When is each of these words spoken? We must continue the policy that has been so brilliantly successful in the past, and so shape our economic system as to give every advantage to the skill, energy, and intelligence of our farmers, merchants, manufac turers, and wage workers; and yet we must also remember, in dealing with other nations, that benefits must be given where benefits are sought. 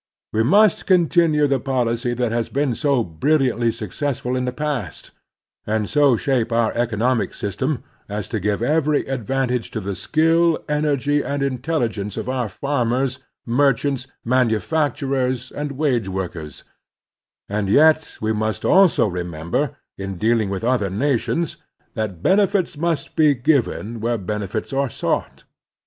We 0.33 0.41
must 0.41 0.87
continue 0.87 1.45
the 1.45 1.59
policy 1.59 2.15
that 2.15 2.31
has 2.31 2.49
been 2.49 2.73
so 2.73 3.03
brilliantly 3.03 3.71
successful 3.71 4.35
in 4.35 4.45
the 4.45 4.51
past, 4.51 5.11
and 5.67 5.87
so 5.87 6.17
shape 6.17 6.51
our 6.51 6.73
economic 6.73 7.35
system 7.35 7.83
as 8.09 8.27
to 8.29 8.39
give 8.39 8.63
every 8.63 9.05
advantage 9.05 9.69
to 9.69 9.79
the 9.79 9.93
skill, 9.93 10.57
energy, 10.67 11.21
and 11.23 11.43
intelligence 11.43 12.17
of 12.17 12.29
our 12.29 12.49
farmers, 12.49 13.19
merchants, 13.45 14.07
manufac 14.25 14.95
turers, 14.95 15.51
and 15.51 15.73
wage 15.73 16.09
workers; 16.09 16.63
and 17.47 17.69
yet 17.69 18.17
we 18.19 18.33
must 18.33 18.65
also 18.65 19.05
remember, 19.07 19.75
in 19.99 20.17
dealing 20.17 20.49
with 20.49 20.63
other 20.63 20.89
nations, 20.89 21.57
that 21.93 22.23
benefits 22.23 22.75
must 22.75 23.15
be 23.15 23.35
given 23.35 23.99
where 23.99 24.17
benefits 24.17 24.73
are 24.73 24.89
sought. 24.89 25.43